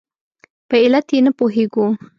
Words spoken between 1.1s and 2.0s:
یې نه پوهېږو.